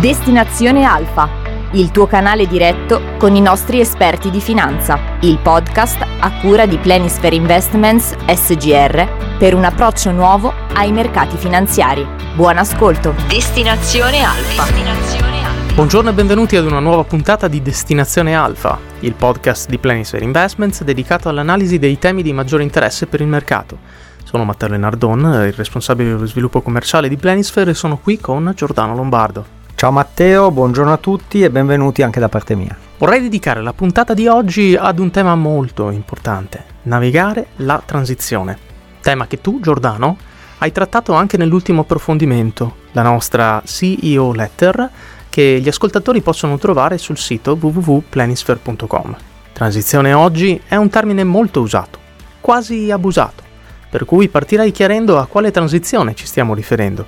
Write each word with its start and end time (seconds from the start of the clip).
Destinazione 0.00 0.84
Alfa, 0.84 1.28
il 1.72 1.90
tuo 1.90 2.06
canale 2.06 2.46
diretto 2.46 3.16
con 3.18 3.34
i 3.34 3.40
nostri 3.40 3.80
esperti 3.80 4.30
di 4.30 4.40
finanza, 4.40 4.96
il 5.22 5.38
podcast 5.38 6.06
a 6.20 6.38
cura 6.40 6.66
di 6.66 6.78
Planisphere 6.78 7.34
Investments 7.34 8.14
SGR 8.28 9.36
per 9.36 9.54
un 9.54 9.64
approccio 9.64 10.12
nuovo 10.12 10.54
ai 10.74 10.92
mercati 10.92 11.36
finanziari. 11.36 12.06
Buon 12.36 12.58
ascolto. 12.58 13.12
Destinazione 13.26 14.22
Alfa. 14.22 14.62
Destinazione 14.62 15.44
Alfa. 15.44 15.74
Buongiorno 15.74 16.10
e 16.10 16.12
benvenuti 16.12 16.54
ad 16.54 16.66
una 16.66 16.78
nuova 16.78 17.02
puntata 17.02 17.48
di 17.48 17.60
Destinazione 17.60 18.36
Alfa, 18.36 18.78
il 19.00 19.14
podcast 19.14 19.68
di 19.68 19.78
Planisphere 19.78 20.24
Investments 20.24 20.84
dedicato 20.84 21.28
all'analisi 21.28 21.80
dei 21.80 21.98
temi 21.98 22.22
di 22.22 22.32
maggiore 22.32 22.62
interesse 22.62 23.08
per 23.08 23.20
il 23.20 23.26
mercato. 23.26 23.78
Sono 24.22 24.44
Matteo 24.44 24.68
Lenardon, 24.68 25.42
il 25.44 25.54
responsabile 25.54 26.10
dello 26.10 26.26
sviluppo 26.26 26.60
commerciale 26.60 27.08
di 27.08 27.16
Planisphere 27.16 27.72
e 27.72 27.74
sono 27.74 27.98
qui 27.98 28.20
con 28.20 28.52
Giordano 28.54 28.94
Lombardo. 28.94 29.57
Ciao 29.78 29.92
Matteo, 29.92 30.50
buongiorno 30.50 30.92
a 30.92 30.96
tutti 30.96 31.40
e 31.40 31.50
benvenuti 31.50 32.02
anche 32.02 32.18
da 32.18 32.28
parte 32.28 32.56
mia. 32.56 32.76
Vorrei 32.98 33.20
dedicare 33.20 33.62
la 33.62 33.72
puntata 33.72 34.12
di 34.12 34.26
oggi 34.26 34.74
ad 34.76 34.98
un 34.98 35.12
tema 35.12 35.36
molto 35.36 35.90
importante, 35.90 36.64
navigare 36.82 37.50
la 37.58 37.80
transizione. 37.86 38.58
Tema 39.00 39.28
che 39.28 39.40
tu, 39.40 39.60
Giordano, 39.60 40.16
hai 40.58 40.72
trattato 40.72 41.12
anche 41.12 41.36
nell'ultimo 41.36 41.82
approfondimento, 41.82 42.78
la 42.90 43.02
nostra 43.02 43.62
CEO 43.64 44.32
letter, 44.32 44.90
che 45.28 45.60
gli 45.62 45.68
ascoltatori 45.68 46.22
possono 46.22 46.58
trovare 46.58 46.98
sul 46.98 47.16
sito 47.16 47.56
www.planisphere.com. 47.56 49.16
Transizione 49.52 50.12
oggi 50.12 50.60
è 50.66 50.74
un 50.74 50.88
termine 50.88 51.22
molto 51.22 51.60
usato, 51.60 52.00
quasi 52.40 52.90
abusato, 52.90 53.44
per 53.88 54.04
cui 54.04 54.26
partirei 54.26 54.72
chiarendo 54.72 55.18
a 55.18 55.26
quale 55.26 55.52
transizione 55.52 56.16
ci 56.16 56.26
stiamo 56.26 56.52
riferendo. 56.52 57.06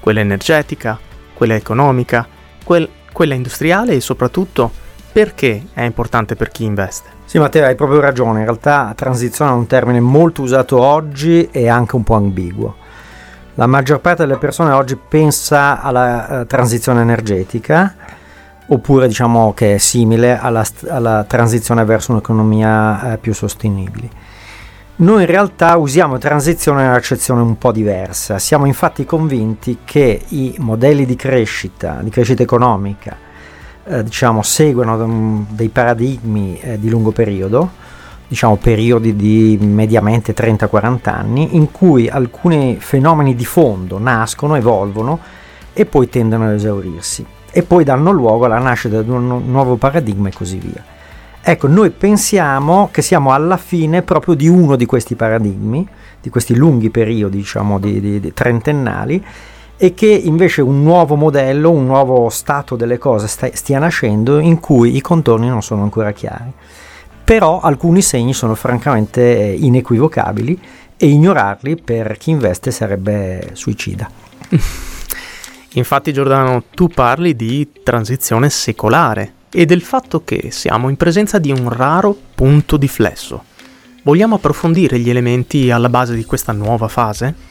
Quella 0.00 0.20
energetica, 0.20 1.08
quella 1.40 1.54
economica, 1.54 2.26
quel, 2.62 2.86
quella 3.14 3.32
industriale 3.32 3.94
e 3.94 4.00
soprattutto 4.00 4.70
perché 5.10 5.68
è 5.72 5.80
importante 5.80 6.36
per 6.36 6.50
chi 6.50 6.64
investe. 6.64 7.08
Sì 7.24 7.38
Matteo, 7.38 7.64
hai 7.64 7.74
proprio 7.76 7.98
ragione, 7.98 8.40
in 8.40 8.44
realtà 8.44 8.92
transizione 8.94 9.50
è 9.50 9.54
un 9.54 9.66
termine 9.66 10.00
molto 10.00 10.42
usato 10.42 10.78
oggi 10.78 11.48
e 11.50 11.66
anche 11.66 11.96
un 11.96 12.02
po' 12.02 12.16
ambiguo. 12.16 12.76
La 13.54 13.66
maggior 13.66 14.00
parte 14.00 14.26
delle 14.26 14.36
persone 14.36 14.72
oggi 14.72 14.96
pensa 14.96 15.80
alla 15.80 16.40
uh, 16.40 16.46
transizione 16.46 17.00
energetica, 17.00 17.94
oppure 18.66 19.08
diciamo 19.08 19.54
che 19.54 19.76
è 19.76 19.78
simile 19.78 20.38
alla, 20.38 20.62
alla 20.88 21.24
transizione 21.26 21.86
verso 21.86 22.12
un'economia 22.12 23.14
uh, 23.14 23.18
più 23.18 23.32
sostenibile. 23.32 24.10
Noi 25.00 25.22
in 25.22 25.26
realtà 25.28 25.78
usiamo 25.78 26.18
transizione 26.18 26.82
in 26.82 26.88
un'accezione 26.88 27.40
un 27.40 27.56
po' 27.56 27.72
diversa. 27.72 28.38
Siamo 28.38 28.66
infatti 28.66 29.06
convinti 29.06 29.78
che 29.82 30.20
i 30.28 30.54
modelli 30.58 31.06
di 31.06 31.16
crescita, 31.16 32.00
di 32.02 32.10
crescita 32.10 32.42
economica, 32.42 33.16
eh, 33.86 34.04
diciamo, 34.04 34.42
seguono 34.42 35.46
dei 35.48 35.70
paradigmi 35.70 36.60
eh, 36.60 36.78
di 36.78 36.90
lungo 36.90 37.12
periodo, 37.12 37.70
diciamo 38.28 38.56
periodi 38.56 39.16
di 39.16 39.56
mediamente 39.58 40.34
30-40 40.34 41.08
anni, 41.08 41.56
in 41.56 41.70
cui 41.70 42.06
alcuni 42.06 42.76
fenomeni 42.78 43.34
di 43.34 43.46
fondo 43.46 43.98
nascono, 43.98 44.54
evolvono 44.54 45.18
e 45.72 45.86
poi 45.86 46.10
tendono 46.10 46.44
ad 46.44 46.52
esaurirsi 46.52 47.24
e 47.50 47.62
poi 47.62 47.84
danno 47.84 48.10
luogo 48.10 48.44
alla 48.44 48.58
nascita 48.58 49.00
di 49.00 49.08
un 49.08 49.44
nuovo 49.46 49.76
paradigma 49.76 50.28
e 50.28 50.32
così 50.32 50.58
via. 50.58 50.89
Ecco, 51.42 51.68
noi 51.68 51.90
pensiamo 51.90 52.90
che 52.92 53.00
siamo 53.00 53.32
alla 53.32 53.56
fine 53.56 54.02
proprio 54.02 54.34
di 54.34 54.46
uno 54.46 54.76
di 54.76 54.84
questi 54.84 55.14
paradigmi, 55.14 55.88
di 56.20 56.28
questi 56.28 56.54
lunghi 56.54 56.90
periodi, 56.90 57.38
diciamo, 57.38 57.78
di, 57.78 57.98
di, 57.98 58.20
di 58.20 58.34
trentennali, 58.34 59.24
e 59.76 59.94
che 59.94 60.06
invece 60.06 60.60
un 60.60 60.82
nuovo 60.82 61.14
modello, 61.14 61.70
un 61.70 61.86
nuovo 61.86 62.28
stato 62.28 62.76
delle 62.76 62.98
cose 62.98 63.26
sta, 63.26 63.48
stia 63.54 63.78
nascendo 63.78 64.38
in 64.38 64.60
cui 64.60 64.94
i 64.94 65.00
contorni 65.00 65.48
non 65.48 65.62
sono 65.62 65.82
ancora 65.82 66.12
chiari. 66.12 66.52
Però 67.24 67.60
alcuni 67.60 68.02
segni 68.02 68.34
sono 68.34 68.54
francamente 68.54 69.22
inequivocabili 69.22 70.60
e 70.98 71.06
ignorarli 71.06 71.76
per 71.76 72.18
chi 72.18 72.30
investe 72.30 72.70
sarebbe 72.70 73.52
suicida. 73.54 74.10
Infatti 75.72 76.12
Giordano, 76.12 76.64
tu 76.74 76.88
parli 76.88 77.34
di 77.34 77.70
transizione 77.82 78.50
secolare 78.50 79.38
e 79.52 79.66
del 79.66 79.82
fatto 79.82 80.22
che 80.24 80.50
siamo 80.50 80.88
in 80.88 80.96
presenza 80.96 81.38
di 81.38 81.50
un 81.50 81.68
raro 81.68 82.16
punto 82.34 82.76
di 82.76 82.88
flesso. 82.88 83.44
Vogliamo 84.02 84.36
approfondire 84.36 84.98
gli 84.98 85.10
elementi 85.10 85.70
alla 85.70 85.88
base 85.88 86.14
di 86.14 86.24
questa 86.24 86.52
nuova 86.52 86.88
fase? 86.88 87.48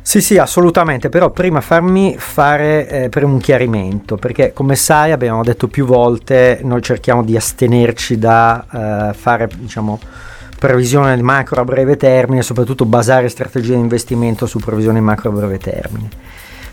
Sì, 0.00 0.22
sì, 0.22 0.38
assolutamente, 0.38 1.10
però 1.10 1.28
prima 1.30 1.60
farmi 1.60 2.14
fare 2.16 2.88
eh, 2.88 3.08
per 3.10 3.24
un 3.24 3.36
chiarimento, 3.36 4.16
perché 4.16 4.54
come 4.54 4.74
sai 4.74 5.12
abbiamo 5.12 5.42
detto 5.42 5.68
più 5.68 5.84
volte, 5.84 6.60
noi 6.62 6.80
cerchiamo 6.80 7.22
di 7.22 7.36
astenerci 7.36 8.16
da 8.16 9.10
eh, 9.10 9.12
fare, 9.12 9.50
diciamo, 9.54 10.00
previsione 10.58 11.14
macro 11.20 11.60
a 11.60 11.64
breve 11.64 11.98
termine, 11.98 12.40
soprattutto 12.40 12.86
basare 12.86 13.28
strategie 13.28 13.74
di 13.74 13.80
investimento 13.80 14.46
su 14.46 14.58
previsioni 14.58 15.02
macro 15.02 15.28
a 15.28 15.32
breve 15.32 15.58
termine, 15.58 16.08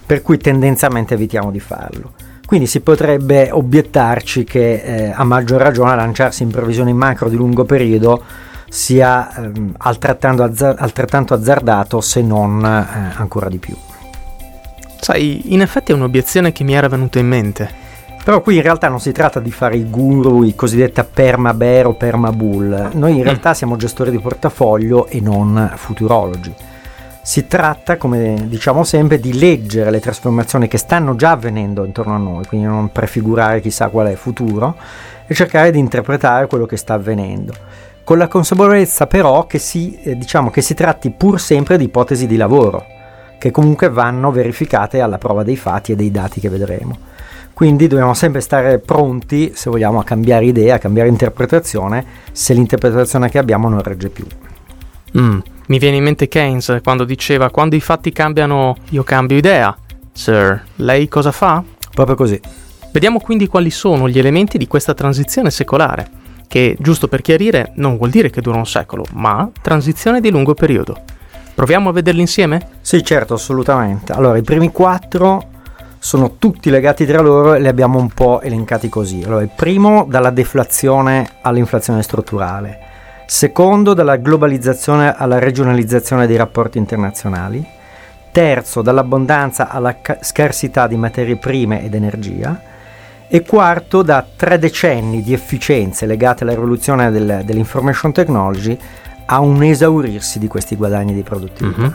per 0.06 0.22
cui 0.22 0.38
tendenzialmente 0.38 1.14
evitiamo 1.16 1.52
di 1.52 1.60
farlo. 1.60 2.14
Quindi 2.46 2.68
si 2.68 2.82
potrebbe 2.82 3.50
obiettarci 3.52 4.44
che 4.44 4.74
eh, 4.76 5.14
a 5.16 5.24
maggior 5.24 5.60
ragione 5.60 5.96
lanciarsi 5.96 6.44
in 6.44 6.52
previsioni 6.52 6.94
macro 6.94 7.28
di 7.28 7.36
lungo 7.36 7.66
periodo 7.66 8.24
sia 8.70 9.34
ehm, 9.36 9.74
altrettanto, 9.78 10.44
azzar- 10.44 10.80
altrettanto, 10.80 11.34
azzardato 11.34 12.02
se 12.02 12.22
non 12.22 12.64
eh, 12.64 13.14
ancora 13.16 13.50
di 13.50 13.58
più. 13.58 13.76
Sai, 15.00 15.54
in 15.54 15.62
effetti 15.62 15.92
è 15.92 15.96
un'obiezione 15.96 16.52
che 16.52 16.64
mi 16.64 16.74
era 16.74 16.88
venuta 16.88 17.20
in 17.20 17.28
mente. 17.28 17.84
Però 18.24 18.42
qui 18.42 18.56
in 18.56 18.64
realtà 18.64 18.90
non 18.90 19.00
si 19.00 19.12
tratta 19.12 19.40
di 19.40 19.52
fare 19.52 19.78
i 19.78 19.88
guru, 19.88 20.44
i 20.44 20.56
cosiddetti 20.56 21.04
perma 21.14 21.54
bear 21.54 21.86
o 21.86 21.94
perma 21.94 22.32
bull. 22.32 22.90
Noi 22.94 23.12
in 23.12 23.20
mm. 23.20 23.24
realtà 23.24 23.54
siamo 23.54 23.76
gestori 23.76 24.10
di 24.10 24.18
portafoglio 24.18 25.08
e 25.08 25.22
non 25.22 25.72
futurologi. 25.76 26.52
Si 27.26 27.48
tratta, 27.48 27.98
come 27.98 28.46
diciamo 28.48 28.84
sempre, 28.84 29.20
di 29.20 29.34
leggere 29.34 29.90
le 29.90 30.00
trasformazioni 30.00 30.68
che 30.68 30.78
stanno 30.78 31.16
già 31.16 31.32
avvenendo 31.32 31.84
intorno 31.84 32.14
a 32.14 32.20
noi, 32.20 32.46
quindi 32.46 32.68
non 32.68 32.92
prefigurare 32.92 33.62
chissà 33.62 33.90
qual 33.90 34.06
è 34.06 34.12
il 34.12 34.18
futuro 34.18 34.76
e 35.26 35.34
cercare 35.34 35.72
di 35.72 35.80
interpretare 35.80 36.46
quello 36.46 36.68
che 36.68 36.78
sta 36.78 36.94
avvenendo. 36.94 37.52
Con 38.04 38.20
la 38.20 38.28
consapevolezza 38.28 39.08
però 39.08 39.48
che 39.48 39.58
si, 39.58 40.00
eh, 40.04 40.16
diciamo, 40.16 40.52
che 40.52 40.62
si 40.62 40.76
tratti 40.76 41.10
pur 41.10 41.42
sempre 41.42 41.80
di 41.80 41.86
ipotesi 41.86 42.28
di 42.28 42.38
lavoro, 42.38 42.86
che 43.40 43.50
comunque 43.50 43.90
vanno 43.90 44.30
verificate 44.30 45.02
alla 45.02 45.18
prova 45.18 45.42
dei 45.42 45.58
fatti 45.58 45.94
e 45.94 45.96
dei 45.96 46.12
dati 46.12 46.40
che 46.40 46.50
vedremo. 46.50 46.96
Quindi 47.56 47.88
dobbiamo 47.88 48.14
sempre 48.14 48.40
stare 48.40 48.78
pronti, 48.78 49.52
se 49.56 49.72
vogliamo, 49.72 49.98
a 49.98 50.04
cambiare 50.04 50.46
idea, 50.46 50.76
a 50.76 50.80
cambiare 50.80 51.10
interpretazione, 51.10 52.06
se 52.32 52.54
l'interpretazione 52.54 53.30
che 53.30 53.40
abbiamo 53.40 53.68
non 53.68 53.82
regge 53.82 54.10
più. 54.10 54.28
Mm. 55.18 55.40
Mi 55.68 55.80
viene 55.80 55.98
in 55.98 56.04
mente 56.04 56.28
Keynes 56.28 56.80
quando 56.84 57.06
diceva 57.06 57.50
quando 57.50 57.76
i 57.76 57.80
fatti 57.80 58.12
cambiano 58.12 58.76
io 58.90 59.04
cambio 59.04 59.36
idea. 59.36 59.76
Sir, 60.12 60.64
lei 60.76 61.08
cosa 61.08 61.32
fa? 61.32 61.64
Proprio 61.92 62.16
così. 62.16 62.40
Vediamo 62.92 63.20
quindi 63.20 63.48
quali 63.48 63.72
sono 63.72 64.08
gli 64.08 64.20
elementi 64.20 64.60
di 64.60 64.68
questa 64.68 64.94
transizione 64.94 65.50
secolare, 65.50 66.08
che, 66.48 66.78
giusto 66.80 67.08
per 67.08 67.22
chiarire, 67.22 67.74
non 67.76 67.98
vuol 67.98 68.12
dire 68.12 68.30
che 68.30 68.42
dura 68.42 68.58
un 68.58 68.68
secolo, 68.68 69.06
ma 69.14 69.50
transizione 69.60 70.22
di 70.22 70.30
lungo 70.30 70.54
periodo. 70.54 71.02
Proviamo 71.56 71.90
a 71.90 71.94
vederli 71.94 72.22
insieme? 72.22 72.70
Sì, 72.82 73.04
certo, 73.04 73.34
assolutamente. 73.34 74.14
Allora, 74.14 74.38
i 74.38 74.44
primi 74.44 74.72
quattro 74.72 75.50
sono 75.98 76.36
tutti 76.38 76.70
legati 76.70 77.06
tra 77.06 77.22
loro 77.22 77.56
e 77.56 77.60
li 77.60 77.68
abbiamo 77.68 77.98
un 77.98 78.10
po' 78.10 78.40
elencati 78.42 78.88
così. 78.88 79.24
Allora, 79.26 79.42
il 79.42 79.52
primo 79.54 80.06
dalla 80.08 80.30
deflazione 80.30 81.28
all'inflazione 81.42 82.04
strutturale 82.04 82.85
secondo 83.26 83.94
dalla 83.94 84.18
globalizzazione 84.18 85.16
alla 85.16 85.40
regionalizzazione 85.40 86.28
dei 86.28 86.38
rapporti 86.38 86.78
internazionali, 86.78 87.66
terzo 88.32 88.82
dall'abbondanza 88.82 89.70
alla 89.70 90.00
ca- 90.02 90.18
scarsità 90.22 90.88
di 90.88 90.98
materie 90.98 91.38
prime 91.38 91.84
ed 91.84 91.94
energia, 91.96 92.60
e 93.28 93.42
quarto 93.42 94.02
da 94.02 94.26
tre 94.36 94.60
decenni 94.60 95.24
di 95.24 95.34
efficienze 95.34 96.06
legate 96.06 96.44
alla 96.44 96.54
rivoluzione 96.54 97.10
del, 97.12 97.42
dell'information 97.44 98.12
technology 98.12 98.78
a 99.26 99.40
un 99.40 99.64
esaurirsi 99.64 100.38
di 100.38 100.48
questi 100.48 100.76
guadagni 100.76 101.14
di 101.14 101.24
produttività. 101.24 101.82
Mm-hmm. 101.82 101.94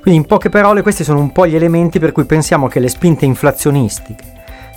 Quindi 0.00 0.20
in 0.20 0.26
poche 0.26 0.50
parole 0.50 0.82
questi 0.82 1.02
sono 1.02 1.18
un 1.18 1.32
po' 1.32 1.46
gli 1.46 1.56
elementi 1.56 1.98
per 1.98 2.12
cui 2.12 2.24
pensiamo 2.24 2.68
che 2.68 2.78
le 2.78 2.88
spinte 2.88 3.24
inflazionistiche 3.24 4.33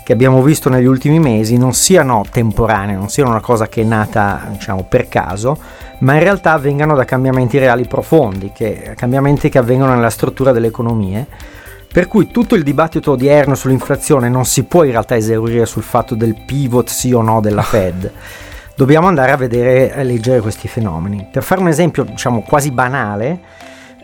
che 0.08 0.14
abbiamo 0.14 0.42
visto 0.42 0.70
negli 0.70 0.86
ultimi 0.86 1.20
mesi 1.20 1.58
non 1.58 1.74
siano 1.74 2.24
temporanee, 2.32 2.96
non 2.96 3.10
siano 3.10 3.32
una 3.32 3.42
cosa 3.42 3.68
che 3.68 3.82
è 3.82 3.84
nata 3.84 4.48
diciamo, 4.52 4.86
per 4.88 5.10
caso, 5.10 5.58
ma 5.98 6.14
in 6.14 6.22
realtà 6.22 6.54
avvengano 6.54 6.96
da 6.96 7.04
cambiamenti 7.04 7.58
reali 7.58 7.86
profondi, 7.86 8.54
che, 8.56 8.94
cambiamenti 8.96 9.50
che 9.50 9.58
avvengono 9.58 9.94
nella 9.94 10.10
struttura 10.10 10.54
delle 10.54 10.68
economie. 10.68 11.28
Per 11.92 12.08
cui 12.08 12.32
tutto 12.32 12.56
il 12.56 12.64
dibattito 12.64 13.12
odierno 13.12 13.54
sull'inflazione 13.54 14.30
non 14.30 14.46
si 14.46 14.64
può 14.64 14.86
in 14.86 14.92
realtà 14.92 15.18
esaurire 15.18 15.66
sul 15.66 15.84
fatto 15.84 16.16
del 16.16 16.42
pivot 16.46 16.88
sì 16.88 17.12
o 17.12 17.22
no 17.22 17.42
della 17.42 17.64
Fed. 17.68 18.10
Dobbiamo 18.78 19.08
andare 19.08 19.34
a 19.34 19.36
vedere 19.36 19.94
e 19.94 20.06
leggere 20.06 20.40
questi 20.40 20.70
fenomeni. 20.70 21.28
Per 21.30 21.44
fare 21.44 21.60
un 21.60 21.68
esempio, 21.68 22.06
diciamo, 22.06 22.44
quasi 22.48 22.72
banale, 22.72 23.42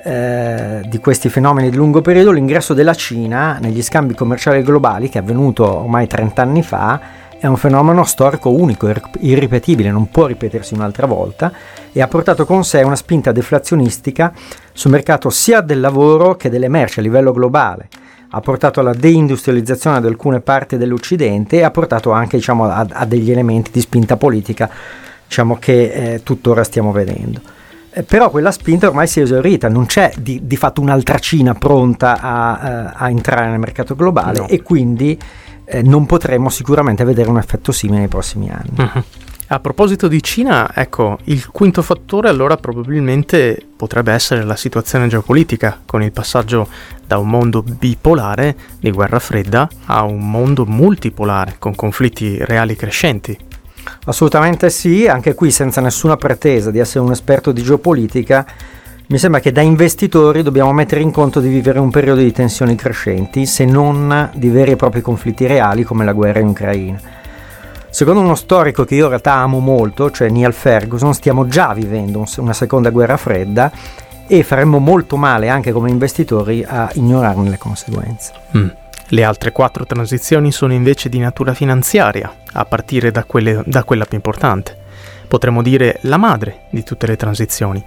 eh, 0.03 0.81
di 0.85 0.97
questi 1.00 1.29
fenomeni 1.29 1.69
di 1.69 1.77
lungo 1.77 2.01
periodo, 2.01 2.31
l'ingresso 2.31 2.73
della 2.73 2.94
Cina 2.94 3.57
negli 3.61 3.81
scambi 3.81 4.13
commerciali 4.13 4.61
globali, 4.61 5.09
che 5.09 5.19
è 5.19 5.21
avvenuto 5.21 5.79
ormai 5.79 6.07
30 6.07 6.41
anni 6.41 6.61
fa, 6.61 7.00
è 7.39 7.47
un 7.47 7.57
fenomeno 7.57 8.03
storico 8.03 8.50
unico, 8.51 8.89
irripetibile, 9.19 9.91
non 9.91 10.09
può 10.09 10.27
ripetersi 10.27 10.73
un'altra 10.73 11.07
volta 11.07 11.51
e 11.91 12.01
ha 12.01 12.07
portato 12.07 12.45
con 12.45 12.63
sé 12.63 12.81
una 12.83 12.95
spinta 12.95 13.33
deflazionistica 13.33 14.33
sul 14.71 14.91
mercato 14.91 15.29
sia 15.29 15.59
del 15.59 15.81
lavoro 15.81 16.35
che 16.35 16.50
delle 16.50 16.69
merci 16.69 17.00
a 17.00 17.01
livello 17.01 17.33
globale. 17.33 17.89
Ha 18.29 18.39
portato 18.39 18.79
alla 18.79 18.94
deindustrializzazione 18.94 20.01
di 20.01 20.07
alcune 20.07 20.39
parti 20.39 20.77
dell'Occidente 20.77 21.57
e 21.57 21.63
ha 21.63 21.71
portato 21.71 22.11
anche 22.11 22.38
diciamo, 22.38 22.63
a, 22.63 22.88
a, 22.89 23.05
degli 23.05 23.29
elementi 23.29 23.71
di 23.71 23.81
spinta 23.81 24.15
politica 24.17 24.69
diciamo, 25.27 25.57
che 25.59 25.91
eh, 26.13 26.23
tuttora 26.23 26.63
stiamo 26.63 26.91
vedendo. 26.91 27.41
Eh, 27.95 28.03
però 28.03 28.31
quella 28.31 28.51
spinta 28.51 28.87
ormai 28.87 29.05
si 29.05 29.19
è 29.19 29.23
esaurita, 29.23 29.69
non 29.69 29.85
c'è 29.85 30.13
di, 30.17 30.41
di 30.43 30.55
fatto 30.57 30.81
un'altra 30.81 31.19
Cina 31.19 31.53
pronta 31.53 32.19
a, 32.19 32.91
uh, 32.91 33.03
a 33.03 33.09
entrare 33.09 33.49
nel 33.49 33.59
mercato 33.59 33.95
globale 33.95 34.39
no. 34.39 34.47
e 34.47 34.63
quindi 34.63 35.17
eh, 35.65 35.83
non 35.83 36.07
potremo 36.07 36.49
sicuramente 36.49 37.03
vedere 37.03 37.29
un 37.29 37.37
effetto 37.37 37.71
simile 37.71 37.99
nei 37.99 38.07
prossimi 38.07 38.49
anni. 38.49 38.75
Uh-huh. 38.77 39.03
A 39.47 39.59
proposito 39.59 40.07
di 40.07 40.23
Cina, 40.23 40.73
ecco, 40.73 41.19
il 41.25 41.47
quinto 41.49 41.83
fattore 41.83 42.29
allora 42.29 42.57
probabilmente 42.57 43.63
potrebbe 43.75 44.11
essere 44.11 44.43
la 44.43 44.55
situazione 44.55 45.07
geopolitica, 45.07 45.79
con 45.85 46.01
il 46.01 46.11
passaggio 46.11 46.67
da 47.05 47.19
un 47.19 47.29
mondo 47.29 47.61
bipolare 47.61 48.55
di 48.79 48.89
guerra 48.89 49.19
fredda 49.19 49.69
a 49.85 50.01
un 50.01 50.27
mondo 50.27 50.65
multipolare, 50.65 51.57
con 51.59 51.75
conflitti 51.75 52.43
reali 52.43 52.75
crescenti. 52.75 53.37
Assolutamente 54.06 54.69
sì, 54.69 55.07
anche 55.07 55.33
qui 55.33 55.51
senza 55.51 55.81
nessuna 55.81 56.18
pretesa 56.18 56.71
di 56.71 56.80
essere 56.80 57.03
un 57.03 57.12
esperto 57.12 57.51
di 57.51 57.63
geopolitica, 57.63 58.45
mi 59.07 59.18
sembra 59.18 59.39
che 59.39 59.51
da 59.51 59.62
investitori 59.62 60.44
dobbiamo 60.44 60.71
mettere 60.71 61.01
in 61.01 61.12
conto 61.12 61.39
di 61.39 61.50
vivere 61.50 61.80
un 61.80 61.89
periodo 61.91 62.21
di 62.21 62.31
tensioni 62.31 62.75
crescenti, 62.75 63.45
se 63.45 63.65
non 63.65 64.30
di 64.33 64.50
veri 64.50 64.71
e 64.71 64.75
propri 64.75 65.01
conflitti 65.01 65.45
reali 65.45 65.83
come 65.83 66.06
la 66.06 66.13
guerra 66.13 66.39
in 66.39 66.47
Ucraina. 66.47 67.00
Secondo 67.89 68.21
uno 68.21 68.33
storico 68.33 68.85
che 68.85 68.95
io 68.95 69.03
in 69.03 69.09
realtà 69.09 69.33
amo 69.33 69.59
molto, 69.59 70.09
cioè 70.09 70.29
Neil 70.29 70.53
Ferguson, 70.53 71.13
stiamo 71.13 71.45
già 71.45 71.74
vivendo 71.74 72.25
una 72.38 72.53
seconda 72.53 72.89
guerra 72.89 73.18
fredda 73.18 73.71
e 74.25 74.41
faremmo 74.41 74.79
molto 74.79 75.15
male 75.15 75.50
anche 75.50 75.71
come 75.71 75.91
investitori 75.91 76.65
a 76.68 76.89
ignorarne 76.94 77.50
le 77.50 77.57
conseguenze. 77.59 78.31
Mm. 78.57 78.68
Le 79.13 79.24
altre 79.24 79.51
quattro 79.51 79.86
transizioni 79.86 80.51
sono 80.51 80.74
invece 80.74 81.07
di 81.07 81.19
natura 81.19 81.54
finanziaria, 81.54 82.33
a 82.54 82.65
partire 82.65 83.12
da, 83.12 83.25
quelle, 83.25 83.62
da 83.63 83.83
quella 83.83 84.06
più 84.06 84.18
importante. 84.18 84.75
Potremmo 85.27 85.62
dire 85.62 86.00
la 86.01 86.18
madre 86.18 86.62
di 86.71 86.81
tutte 86.81 87.06
le 87.06 87.15
transizioni, 87.15 87.83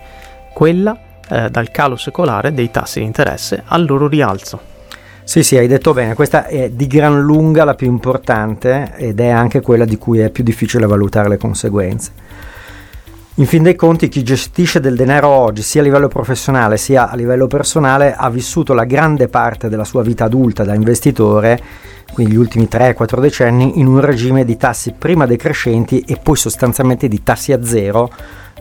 quella 0.53 0.97
eh, 1.29 1.51
dal 1.51 1.73
calo 1.73 1.97
secolare 1.97 2.55
dei 2.55 2.71
tassi 2.71 3.01
di 3.01 3.07
interesse 3.07 3.65
al 3.67 3.87
loro 3.87 4.07
rialzo. 4.07 4.61
Sì, 5.25 5.43
sì, 5.43 5.57
hai 5.57 5.67
detto 5.67 5.93
bene, 5.93 6.15
questa 6.15 6.47
è 6.47 6.71
di 6.71 6.87
gran 6.87 7.21
lunga 7.21 7.65
la 7.65 7.75
più 7.75 7.89
importante 7.89 8.93
ed 8.95 9.19
è 9.19 9.29
anche 9.29 9.61
quella 9.61 9.85
di 9.85 9.99
cui 9.99 10.21
è 10.21 10.31
più 10.31 10.45
difficile 10.45 10.87
valutare 10.87 11.29
le 11.29 11.39
conseguenze. 11.39 12.13
In 13.39 13.45
fin 13.45 13.63
dei 13.63 13.75
conti 13.75 14.09
chi 14.09 14.23
gestisce 14.23 14.81
del 14.81 14.97
denaro 14.97 15.29
oggi, 15.29 15.61
sia 15.61 15.83
a 15.83 15.85
livello 15.85 16.09
professionale 16.09 16.79
sia 16.79 17.11
a 17.11 17.15
livello 17.15 17.47
personale, 17.47 18.15
ha 18.15 18.31
vissuto 18.31 18.73
la 18.73 18.85
grande 18.85 19.29
parte 19.29 19.69
della 19.69 19.85
sua 19.85 20.03
vita 20.03 20.25
adulta 20.25 20.65
da 20.65 20.73
investitore, 20.73 21.61
quindi 22.15 22.33
gli 22.33 22.39
ultimi 22.39 22.65
3-4 22.65 23.21
decenni, 23.21 23.79
in 23.79 23.89
un 23.89 24.01
regime 24.01 24.47
di 24.47 24.57
tassi 24.57 24.95
prima 24.97 25.27
decrescenti 25.27 26.01
e 26.01 26.17
poi 26.17 26.35
sostanzialmente 26.35 27.09
di 27.09 27.23
tassi 27.23 27.53
a 27.53 27.63
zero 27.63 28.11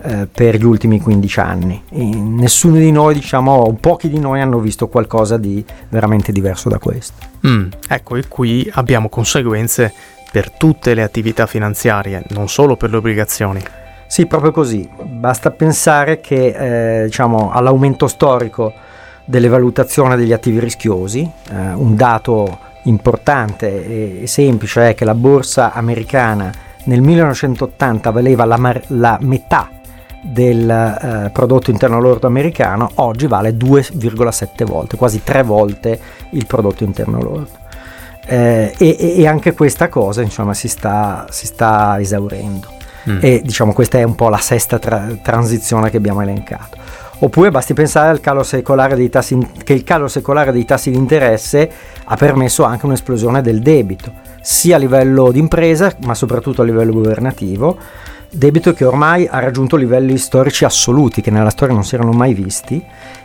eh, 0.02 0.28
per 0.30 0.56
gli 0.56 0.64
ultimi 0.64 1.00
15 1.00 1.40
anni. 1.40 1.82
E 1.88 2.04
nessuno 2.04 2.76
di 2.76 2.92
noi, 2.92 3.14
diciamo, 3.14 3.52
o 3.52 3.72
pochi 3.80 4.10
di 4.10 4.18
noi 4.18 4.42
hanno 4.42 4.58
visto 4.58 4.88
qualcosa 4.88 5.38
di 5.38 5.64
veramente 5.88 6.32
diverso 6.32 6.68
da 6.68 6.78
questo. 6.78 7.14
Mm, 7.46 7.68
ecco, 7.88 8.16
e 8.16 8.28
qui 8.28 8.70
abbiamo 8.74 9.08
conseguenze 9.08 9.90
per 10.30 10.50
tutte 10.50 10.92
le 10.92 11.02
attività 11.02 11.46
finanziarie, 11.46 12.24
non 12.28 12.50
solo 12.50 12.76
per 12.76 12.90
le 12.90 12.96
obbligazioni. 12.98 13.62
Sì, 14.06 14.26
proprio 14.26 14.52
così. 14.52 14.88
Basta 15.02 15.50
pensare 15.50 16.20
che 16.20 17.00
eh, 17.00 17.04
diciamo, 17.04 17.50
all'aumento 17.50 18.06
storico 18.06 18.72
delle 19.24 19.48
valutazioni 19.48 20.16
degli 20.16 20.32
attivi 20.32 20.58
rischiosi. 20.60 21.28
Eh, 21.50 21.72
un 21.74 21.96
dato 21.96 22.58
importante 22.84 24.20
e 24.22 24.26
semplice 24.26 24.90
è 24.90 24.94
che 24.94 25.04
la 25.04 25.14
borsa 25.14 25.72
americana 25.72 26.52
nel 26.84 27.02
1980 27.02 28.10
valeva 28.10 28.44
la, 28.44 28.56
mar- 28.56 28.84
la 28.88 29.18
metà 29.20 29.68
del 30.22 30.68
eh, 30.68 31.30
prodotto 31.30 31.70
interno 31.70 32.00
lordo 32.00 32.26
americano, 32.26 32.90
oggi 32.96 33.26
vale 33.26 33.50
2,7 33.50 34.64
volte, 34.64 34.96
quasi 34.96 35.22
tre 35.22 35.42
volte 35.42 35.98
il 36.30 36.46
prodotto 36.46 36.84
interno 36.84 37.20
lordo. 37.20 37.64
Eh, 38.28 38.74
e, 38.76 38.96
e, 39.18 39.26
anche 39.28 39.54
questa 39.54 39.88
cosa 39.88 40.20
insomma 40.20 40.52
si 40.52 40.66
sta, 40.66 41.26
si 41.30 41.46
sta 41.46 42.00
esaurendo. 42.00 42.75
Mm. 43.08 43.18
E 43.20 43.42
diciamo 43.44 43.72
questa 43.72 43.98
è 43.98 44.02
un 44.02 44.14
po' 44.14 44.28
la 44.28 44.38
sesta 44.38 44.78
tra- 44.78 45.08
transizione 45.22 45.90
che 45.90 45.96
abbiamo 45.96 46.22
elencato. 46.22 46.76
Oppure 47.18 47.50
basti 47.50 47.72
pensare 47.72 48.10
al 48.10 48.20
calo 48.20 48.44
tassi, 49.10 49.38
che 49.64 49.72
il 49.72 49.84
calo 49.84 50.06
secolare 50.06 50.52
dei 50.52 50.66
tassi 50.66 50.90
di 50.90 50.98
interesse 50.98 51.70
ha 52.04 52.16
permesso 52.16 52.62
anche 52.64 52.84
un'esplosione 52.84 53.40
del 53.40 53.60
debito, 53.60 54.12
sia 54.42 54.76
a 54.76 54.78
livello 54.78 55.30
di 55.30 55.38
impresa 55.38 55.94
ma 56.04 56.14
soprattutto 56.14 56.60
a 56.60 56.64
livello 56.64 56.92
governativo, 56.92 57.78
debito 58.30 58.74
che 58.74 58.84
ormai 58.84 59.26
ha 59.26 59.38
raggiunto 59.38 59.76
livelli 59.76 60.18
storici 60.18 60.66
assoluti 60.66 61.22
che 61.22 61.30
nella 61.30 61.48
storia 61.48 61.74
non 61.74 61.84
si 61.84 61.94
erano 61.94 62.12
mai 62.12 62.34
visti 62.34 62.84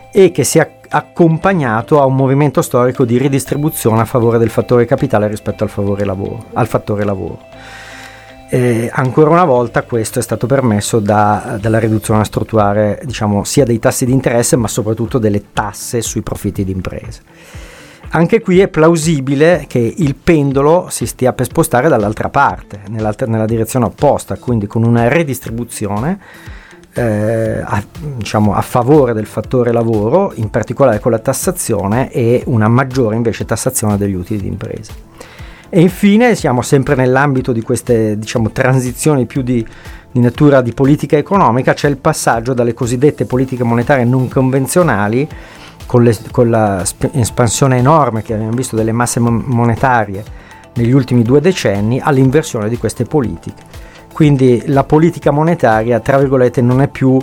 e 0.09 0.31
che 0.31 0.43
si 0.45 0.57
è 0.57 0.71
accompagnato 0.87 2.01
a 2.01 2.05
un 2.05 2.15
movimento 2.15 2.61
storico 2.61 3.03
di 3.03 3.17
ridistribuzione 3.17 4.01
a 4.01 4.05
favore 4.05 4.37
del 4.37 4.49
fattore 4.49 4.85
capitale 4.85 5.27
rispetto 5.27 5.63
al, 5.63 6.05
lavoro, 6.05 6.45
al 6.53 6.67
fattore 6.67 7.03
lavoro. 7.03 7.39
Eh, 8.53 8.89
ancora 8.91 9.29
una 9.29 9.45
volta 9.45 9.83
questo 9.83 10.19
è 10.19 10.21
stato 10.21 10.45
permesso 10.45 10.99
da, 10.99 11.57
dalla 11.57 11.79
riduzione 11.79 12.25
strutturale 12.25 12.99
diciamo, 13.05 13.45
sia 13.45 13.63
dei 13.63 13.79
tassi 13.79 14.03
di 14.03 14.11
interesse 14.11 14.57
ma 14.57 14.67
soprattutto 14.67 15.19
delle 15.19 15.53
tasse 15.53 16.01
sui 16.01 16.21
profitti 16.21 16.65
di 16.65 16.73
imprese. 16.73 17.21
Anche 18.09 18.41
qui 18.41 18.59
è 18.59 18.67
plausibile 18.67 19.63
che 19.69 19.79
il 19.79 20.15
pendolo 20.15 20.87
si 20.89 21.05
stia 21.05 21.31
per 21.31 21.45
spostare 21.45 21.87
dall'altra 21.87 22.27
parte, 22.27 22.81
nella 22.89 23.45
direzione 23.45 23.85
opposta, 23.85 24.35
quindi 24.35 24.67
con 24.67 24.83
una 24.83 25.07
redistribuzione 25.07 26.19
eh, 26.91 27.61
a, 27.63 27.81
diciamo, 28.17 28.53
a, 28.53 28.61
favore 28.61 29.13
del 29.13 29.27
fattore 29.27 29.71
lavoro, 29.71 30.33
in 30.35 30.49
particolare 30.49 30.99
con 30.99 31.11
la 31.11 31.19
tassazione 31.19 32.11
e 32.11 32.43
una 32.47 32.67
maggiore 32.67 33.15
invece 33.15 33.45
tassazione 33.45 33.95
degli 33.95 34.13
utili 34.13 34.41
di 34.41 34.47
impresa. 34.47 34.91
E 35.73 35.79
infine 35.79 36.35
siamo 36.35 36.61
sempre 36.61 36.95
nell'ambito 36.95 37.53
di 37.53 37.61
queste 37.61 38.19
diciamo, 38.19 38.51
transizioni 38.51 39.25
più 39.25 39.41
di, 39.41 39.65
di 40.11 40.19
natura 40.19 40.59
di 40.59 40.73
politica 40.73 41.15
economica, 41.15 41.73
c'è 41.73 41.87
il 41.87 41.95
passaggio 41.95 42.53
dalle 42.53 42.73
cosiddette 42.73 43.23
politiche 43.23 43.63
monetarie 43.63 44.03
non 44.03 44.27
convenzionali 44.27 45.25
con, 45.85 46.03
le, 46.03 46.17
con 46.29 46.49
l'espansione 46.49 47.77
enorme 47.77 48.21
che 48.21 48.33
abbiamo 48.33 48.51
visto 48.51 48.75
delle 48.75 48.91
masse 48.91 49.21
monetarie 49.21 50.21
negli 50.73 50.91
ultimi 50.91 51.23
due 51.23 51.39
decenni 51.39 52.01
all'inversione 52.01 52.67
di 52.67 52.77
queste 52.77 53.05
politiche. 53.05 53.63
Quindi 54.11 54.63
la 54.65 54.83
politica 54.83 55.31
monetaria, 55.31 56.01
tra 56.01 56.17
virgolette, 56.17 56.61
non 56.61 56.81
è 56.81 56.89
più, 56.89 57.17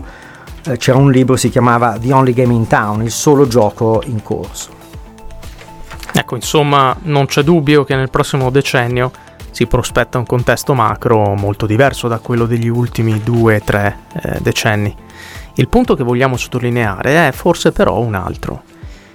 eh, 0.64 0.78
c'era 0.78 0.97
un 0.97 1.11
libro, 1.11 1.37
si 1.37 1.50
chiamava 1.50 1.99
The 2.00 2.14
Only 2.14 2.33
Game 2.33 2.55
in 2.55 2.67
Town, 2.67 3.02
il 3.02 3.11
solo 3.11 3.47
gioco 3.47 4.02
in 4.07 4.23
corso. 4.23 4.78
Ecco, 6.19 6.35
insomma, 6.35 6.97
non 7.03 7.27
c'è 7.27 7.45
dubbio 7.45 7.85
che 7.85 7.95
nel 7.95 8.11
prossimo 8.11 8.51
decennio 8.51 9.13
si 9.53 9.67
prospetta 9.67 10.19
un 10.19 10.27
contesto 10.27 10.75
macro 10.75 11.37
molto 11.37 11.65
diverso 11.65 12.09
da 12.09 12.19
quello 12.19 12.45
degli 12.45 12.67
ultimi 12.67 13.23
due 13.23 13.59
o 13.59 13.61
tre 13.65 13.99
eh, 14.21 14.41
decenni. 14.41 14.93
Il 15.55 15.69
punto 15.69 15.95
che 15.95 16.03
vogliamo 16.03 16.37
sottolineare 16.37 17.29
è 17.29 17.31
forse 17.31 17.71
però 17.71 18.01
un 18.01 18.17
altro. 18.17 18.63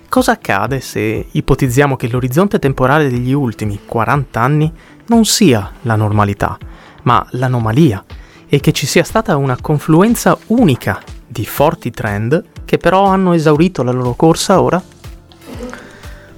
Cosa 0.07 0.31
accade 0.31 0.79
se 0.79 1.25
ipotizziamo 1.29 1.98
che 1.98 2.07
l'orizzonte 2.07 2.57
temporale 2.57 3.10
degli 3.10 3.33
ultimi 3.33 3.81
40 3.86 4.39
anni 4.39 4.72
non 5.07 5.25
sia 5.25 5.74
la 5.81 5.98
normalità, 5.98 6.57
ma 7.01 7.25
l'anomalia, 7.31 8.01
e 8.48 8.62
che 8.62 8.72
ci 8.72 8.86
sia 8.86 9.03
stata 9.03 9.36
una 9.36 9.57
confluenza 9.60 10.38
unica 10.48 11.01
di 11.27 11.45
forti 11.45 11.91
trend 11.91 12.45
che 12.63 12.77
però 12.77 13.07
hanno 13.07 13.33
esaurito 13.33 13.83
la 13.83 13.91
loro 13.91 14.13
corsa 14.13 14.62
ora? 14.62 14.81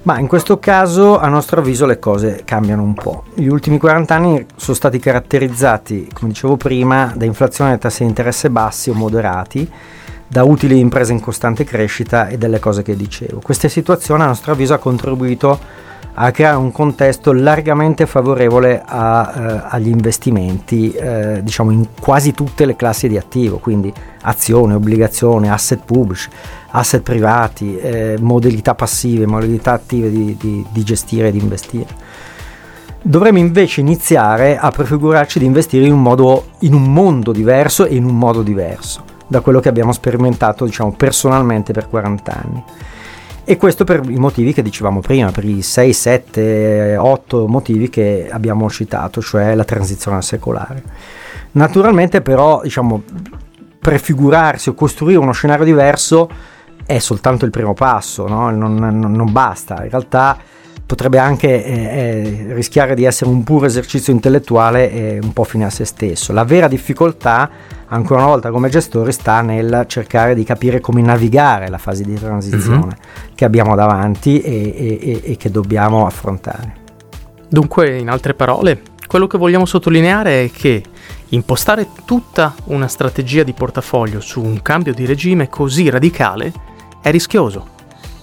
Ma 0.06 0.20
in 0.20 0.28
questo 0.28 0.60
caso, 0.60 1.18
a 1.18 1.26
nostro 1.26 1.58
avviso, 1.58 1.84
le 1.84 1.98
cose 1.98 2.42
cambiano 2.44 2.80
un 2.80 2.94
po'. 2.94 3.24
Gli 3.34 3.48
ultimi 3.48 3.76
40 3.76 4.14
anni 4.14 4.46
sono 4.54 4.76
stati 4.76 5.00
caratterizzati, 5.00 6.08
come 6.12 6.30
dicevo 6.30 6.56
prima, 6.56 7.12
da 7.16 7.24
inflazione 7.24 7.72
e 7.72 7.78
tassi 7.78 8.04
di 8.04 8.10
interesse 8.10 8.48
bassi 8.48 8.88
o 8.88 8.94
moderati, 8.94 9.68
da 10.28 10.44
utili 10.44 10.78
imprese 10.78 11.10
in 11.10 11.18
costante 11.18 11.64
crescita 11.64 12.28
e 12.28 12.38
delle 12.38 12.60
cose 12.60 12.82
che 12.82 12.94
dicevo. 12.94 13.40
Questa 13.42 13.66
situazione, 13.66 14.22
a 14.22 14.26
nostro 14.28 14.52
avviso, 14.52 14.74
ha 14.74 14.78
contribuito 14.78 15.58
a 16.14 16.30
creare 16.30 16.56
un 16.56 16.70
contesto 16.70 17.32
largamente 17.32 18.06
favorevole 18.06 18.80
a, 18.86 19.32
eh, 19.34 19.62
agli 19.70 19.88
investimenti, 19.88 20.92
eh, 20.92 21.40
diciamo 21.42 21.72
in 21.72 21.88
quasi 22.00 22.32
tutte 22.32 22.64
le 22.64 22.76
classi 22.76 23.08
di 23.08 23.18
attivo, 23.18 23.58
quindi 23.58 23.92
azioni, 24.22 24.72
obbligazioni, 24.72 25.50
asset 25.50 25.80
pubblici 25.84 26.30
asset 26.70 27.02
privati, 27.02 27.76
eh, 27.76 28.16
modalità 28.20 28.74
passive, 28.74 29.26
modalità 29.26 29.72
attive 29.72 30.10
di, 30.10 30.36
di, 30.38 30.64
di 30.70 30.82
gestire 30.82 31.28
e 31.28 31.32
di 31.32 31.38
investire. 31.38 31.86
Dovremmo 33.02 33.38
invece 33.38 33.80
iniziare 33.80 34.58
a 34.58 34.70
prefigurarci 34.70 35.38
di 35.38 35.44
investire 35.44 35.86
in 35.86 35.92
un, 35.92 36.02
modo, 36.02 36.46
in 36.60 36.74
un 36.74 36.92
mondo 36.92 37.32
diverso 37.32 37.86
e 37.86 37.94
in 37.94 38.04
un 38.04 38.18
modo 38.18 38.42
diverso 38.42 39.04
da 39.28 39.40
quello 39.40 39.60
che 39.60 39.68
abbiamo 39.68 39.92
sperimentato 39.92 40.64
diciamo, 40.64 40.92
personalmente 40.92 41.72
per 41.72 41.88
40 41.88 42.32
anni. 42.32 42.64
E 43.48 43.56
questo 43.56 43.84
per 43.84 44.02
i 44.08 44.16
motivi 44.16 44.52
che 44.52 44.60
dicevamo 44.60 45.00
prima, 45.00 45.30
per 45.30 45.44
i 45.44 45.62
6, 45.62 45.92
7, 45.92 46.96
8 46.96 47.46
motivi 47.46 47.88
che 47.88 48.28
abbiamo 48.28 48.68
citato, 48.68 49.20
cioè 49.20 49.54
la 49.54 49.62
transizione 49.62 50.20
secolare. 50.20 50.82
Naturalmente 51.52 52.22
però, 52.22 52.60
diciamo, 52.62 53.04
prefigurarsi 53.78 54.68
o 54.68 54.74
costruire 54.74 55.20
uno 55.20 55.30
scenario 55.30 55.64
diverso 55.64 56.28
è 56.86 56.98
soltanto 56.98 57.44
il 57.44 57.50
primo 57.50 57.74
passo, 57.74 58.26
no? 58.28 58.50
non, 58.50 58.74
non, 58.74 59.00
non 59.00 59.32
basta. 59.32 59.82
In 59.82 59.90
realtà 59.90 60.38
potrebbe 60.86 61.18
anche 61.18 61.64
eh, 61.64 61.72
eh, 61.72 62.54
rischiare 62.54 62.94
di 62.94 63.02
essere 63.02 63.28
un 63.28 63.42
puro 63.42 63.66
esercizio 63.66 64.12
intellettuale 64.12 64.92
e 64.92 65.18
un 65.20 65.32
po' 65.32 65.42
fine 65.42 65.64
a 65.64 65.70
se 65.70 65.84
stesso. 65.84 66.32
La 66.32 66.44
vera 66.44 66.68
difficoltà, 66.68 67.50
ancora 67.88 68.20
una 68.20 68.28
volta 68.28 68.50
come 68.52 68.68
gestori, 68.68 69.10
sta 69.10 69.40
nel 69.40 69.84
cercare 69.88 70.36
di 70.36 70.44
capire 70.44 70.78
come 70.80 71.02
navigare 71.02 71.68
la 71.68 71.78
fase 71.78 72.04
di 72.04 72.14
transizione 72.14 72.78
mm-hmm. 72.78 73.34
che 73.34 73.44
abbiamo 73.44 73.74
davanti 73.74 74.40
e, 74.40 75.00
e, 75.00 75.20
e 75.24 75.36
che 75.36 75.50
dobbiamo 75.50 76.06
affrontare. 76.06 76.84
Dunque, 77.48 77.98
in 77.98 78.08
altre 78.08 78.34
parole, 78.34 78.80
quello 79.08 79.26
che 79.26 79.38
vogliamo 79.38 79.66
sottolineare 79.66 80.44
è 80.44 80.50
che 80.52 80.82
impostare 81.30 81.88
tutta 82.04 82.54
una 82.66 82.86
strategia 82.86 83.42
di 83.42 83.52
portafoglio 83.52 84.20
su 84.20 84.40
un 84.40 84.62
cambio 84.62 84.94
di 84.94 85.04
regime 85.04 85.48
così 85.48 85.88
radicale 85.90 86.74
è 87.06 87.12
rischioso. 87.12 87.64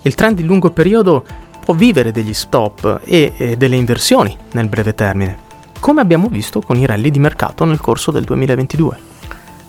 Il 0.02 0.14
trend 0.14 0.36
di 0.36 0.44
lungo 0.44 0.70
periodo 0.72 1.24
può 1.64 1.74
vivere 1.74 2.12
degli 2.12 2.34
stop 2.34 3.00
e, 3.06 3.56
delle 3.58 3.78
inversioni 3.78 4.36
nel 4.52 4.68
breve 4.68 4.94
termine, 4.94 5.38
come 5.80 6.02
abbiamo 6.02 6.28
visto 6.28 6.60
con 6.60 6.76
i 6.76 6.86
rally 6.86 7.10
di 7.10 7.20
mercato 7.20 7.64
nel 7.64 7.80
corso 7.80 8.12
del 8.12 8.26
2022. 8.26 9.12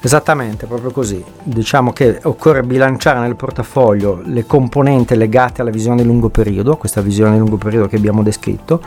Esattamente, 0.00 0.66
proprio 0.66 0.90
così. 0.90 1.22
Diciamo 1.44 1.92
che 1.92 2.18
occorre 2.24 2.64
bilanciare 2.64 3.20
nel 3.20 3.36
portafoglio 3.36 4.20
le 4.24 4.46
componenti 4.46 5.14
legate 5.14 5.60
alla 5.60 5.70
visione 5.70 6.02
di 6.02 6.08
lungo 6.08 6.28
periodo, 6.28 6.76
questa 6.76 7.00
visione 7.00 7.34
di 7.34 7.38
lungo 7.38 7.56
periodo 7.56 7.86
che 7.86 7.94
abbiamo 7.94 8.24
descritto, 8.24 8.82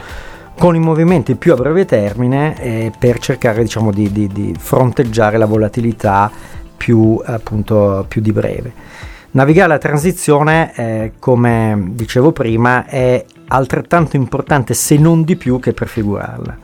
con 0.57 0.75
i 0.75 0.79
movimenti 0.79 1.35
più 1.35 1.53
a 1.53 1.55
breve 1.55 1.85
termine 1.85 2.61
eh, 2.61 2.91
per 2.99 3.19
cercare 3.19 3.63
diciamo, 3.63 3.93
di, 3.93 4.11
di, 4.11 4.27
di, 4.27 4.53
fronteggiare 4.59 5.37
la 5.37 5.45
volatilità 5.45 6.29
più, 6.75 7.17
appunto, 7.23 8.03
più 8.09 8.19
di 8.19 8.33
breve. 8.33 8.73
Navigare 9.37 9.67
la 9.67 9.77
transizione, 9.77 10.73
eh, 10.73 11.11
come 11.19 11.89
dicevo 11.91 12.31
prima, 12.31 12.87
è 12.87 13.23
altrettanto 13.49 14.15
importante 14.15 14.73
se 14.73 14.97
non 14.97 15.23
di 15.23 15.35
più 15.35 15.59
che 15.59 15.73
prefigurarla. 15.73 16.57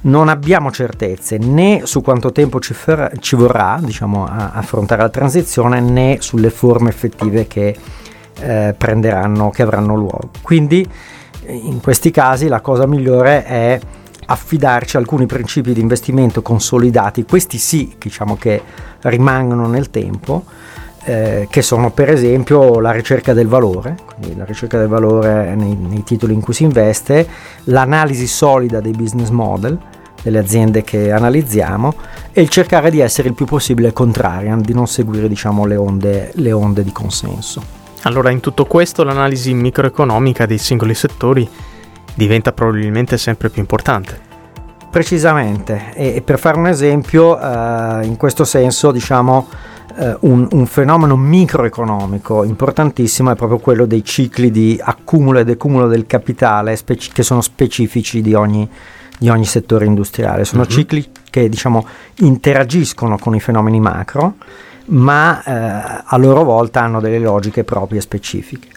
Non 0.00 0.28
abbiamo 0.28 0.72
certezze 0.72 1.38
né 1.38 1.82
su 1.84 2.02
quanto 2.02 2.32
tempo 2.32 2.58
ci, 2.58 2.74
farà, 2.74 3.12
ci 3.20 3.36
vorrà 3.36 3.78
diciamo, 3.80 4.26
affrontare 4.26 5.02
la 5.02 5.10
transizione 5.10 5.78
né 5.78 6.16
sulle 6.18 6.50
forme 6.50 6.88
effettive 6.88 7.46
che 7.46 7.76
eh, 8.40 8.74
prenderanno, 8.76 9.50
che 9.50 9.62
avranno 9.62 9.94
luogo. 9.94 10.30
Quindi 10.42 10.84
in 11.46 11.80
questi 11.80 12.10
casi 12.10 12.48
la 12.48 12.62
cosa 12.62 12.84
migliore 12.88 13.44
è 13.44 13.78
affidarci 14.26 14.96
a 14.96 14.98
alcuni 14.98 15.26
principi 15.26 15.72
di 15.72 15.82
investimento 15.82 16.42
consolidati, 16.42 17.24
questi 17.24 17.58
sì 17.58 17.94
diciamo 17.96 18.36
che 18.36 18.60
rimangono 19.02 19.68
nel 19.68 19.88
tempo, 19.90 20.46
eh, 21.06 21.46
che 21.48 21.62
sono 21.62 21.90
per 21.90 22.10
esempio 22.10 22.80
la 22.80 22.90
ricerca 22.90 23.32
del 23.32 23.46
valore, 23.46 23.96
quindi 24.04 24.36
la 24.36 24.44
ricerca 24.44 24.76
del 24.76 24.88
valore 24.88 25.54
nei, 25.54 25.76
nei 25.76 26.02
titoli 26.02 26.34
in 26.34 26.40
cui 26.40 26.52
si 26.52 26.64
investe, 26.64 27.26
l'analisi 27.64 28.26
solida 28.26 28.80
dei 28.80 28.90
business 28.90 29.28
model 29.28 29.78
delle 30.20 30.38
aziende 30.38 30.82
che 30.82 31.12
analizziamo 31.12 31.94
e 32.32 32.42
il 32.42 32.48
cercare 32.48 32.90
di 32.90 32.98
essere 32.98 33.28
il 33.28 33.34
più 33.34 33.46
possibile 33.46 33.92
contrarian, 33.92 34.60
di 34.60 34.74
non 34.74 34.88
seguire 34.88 35.28
diciamo, 35.28 35.64
le, 35.64 35.76
onde, 35.76 36.32
le 36.34 36.50
onde 36.50 36.82
di 36.82 36.90
consenso. 36.90 37.62
Allora 38.02 38.30
in 38.30 38.40
tutto 38.40 38.64
questo 38.64 39.04
l'analisi 39.04 39.54
microeconomica 39.54 40.44
dei 40.44 40.58
singoli 40.58 40.94
settori 40.94 41.48
diventa 42.14 42.52
probabilmente 42.52 43.16
sempre 43.16 43.48
più 43.48 43.60
importante. 43.60 44.18
Precisamente, 44.90 45.92
e, 45.94 46.20
per 46.22 46.40
fare 46.40 46.58
un 46.58 46.66
esempio, 46.66 47.38
eh, 47.38 48.04
in 48.06 48.16
questo 48.16 48.44
senso 48.44 48.90
diciamo 48.90 49.46
eh, 49.98 50.16
un, 50.20 50.46
un, 50.50 50.66
fenomeno 50.66 51.16
microeconomico 51.16 52.44
importantissimo 52.44 53.30
è 53.30 53.34
proprio 53.34 53.58
quello 53.58 53.86
dei 53.86 54.04
cicli 54.04 54.50
di 54.50 54.78
accumulo 54.82 55.38
e 55.38 55.44
decumulo 55.44 55.86
del 55.86 56.06
capitale 56.06 56.76
speci- 56.76 57.12
che 57.12 57.22
sono 57.22 57.40
specifici 57.40 58.20
di 58.20 58.34
ogni, 58.34 58.68
di 59.18 59.28
ogni 59.28 59.46
settore 59.46 59.86
industriale. 59.86 60.44
Sono 60.44 60.62
uh-huh. 60.62 60.68
cicli 60.68 61.10
che 61.30 61.48
diciamo, 61.48 61.86
interagiscono 62.16 63.18
con 63.18 63.34
i 63.34 63.40
fenomeni 63.40 63.80
macro, 63.80 64.34
ma 64.86 65.42
eh, 65.42 66.02
a 66.04 66.16
loro 66.16 66.44
volta 66.44 66.82
hanno 66.82 67.00
delle 67.00 67.18
logiche 67.18 67.64
proprie 67.64 68.00
specifiche. 68.00 68.68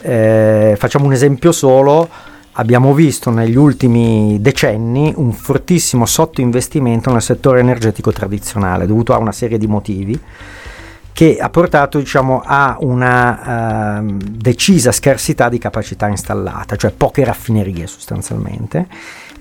Eh, 0.00 0.76
facciamo 0.78 1.06
un 1.06 1.12
esempio 1.12 1.52
solo 1.52 2.08
abbiamo 2.54 2.92
visto 2.94 3.30
negli 3.30 3.56
ultimi 3.56 4.38
decenni 4.40 5.12
un 5.16 5.32
fortissimo 5.32 6.06
sottoinvestimento 6.06 7.10
nel 7.10 7.22
settore 7.22 7.60
energetico 7.60 8.12
tradizionale 8.12 8.86
dovuto 8.86 9.14
a 9.14 9.18
una 9.18 9.32
serie 9.32 9.58
di 9.58 9.66
motivi 9.66 10.20
che 11.12 11.38
ha 11.40 11.48
portato 11.48 11.98
diciamo, 11.98 12.42
a 12.44 12.76
una 12.80 14.00
uh, 14.00 14.16
decisa 14.18 14.90
scarsità 14.90 15.48
di 15.48 15.58
capacità 15.58 16.08
installata, 16.08 16.74
cioè 16.74 16.90
poche 16.90 17.24
raffinerie 17.24 17.86
sostanzialmente, 17.86 18.88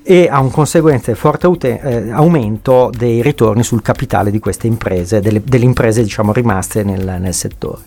e 0.03 0.27
a 0.29 0.39
un 0.39 0.51
conseguente 0.51 1.15
forte 1.15 1.47
aute- 1.47 1.81
eh, 1.81 2.11
aumento 2.11 2.91
dei 2.95 3.23
ritorni 3.23 3.63
sul 3.63 3.81
capitale 3.81 4.29
di 4.29 4.37
queste 4.37 4.67
imprese, 4.67 5.19
delle, 5.19 5.41
delle 5.43 5.65
imprese 5.65 6.03
diciamo, 6.03 6.31
rimaste 6.31 6.83
nel, 6.83 7.17
nel 7.19 7.33
settore. 7.33 7.81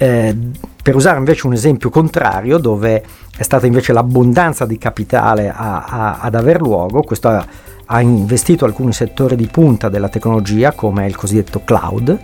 Eh, 0.00 0.36
per 0.80 0.94
usare 0.94 1.18
invece 1.18 1.46
un 1.46 1.52
esempio 1.52 1.90
contrario, 1.90 2.58
dove 2.58 3.02
è 3.36 3.42
stata 3.42 3.66
invece 3.66 3.92
l'abbondanza 3.92 4.64
di 4.64 4.78
capitale 4.78 5.48
a, 5.48 5.84
a, 5.84 6.18
ad 6.20 6.34
aver 6.34 6.60
luogo, 6.60 7.02
questo 7.02 7.28
ha, 7.28 7.44
ha 7.84 8.00
investito 8.00 8.64
alcuni 8.64 8.92
settori 8.92 9.34
di 9.34 9.48
punta 9.48 9.88
della 9.88 10.08
tecnologia, 10.08 10.72
come 10.72 11.06
il 11.06 11.16
cosiddetto 11.16 11.62
cloud, 11.64 12.18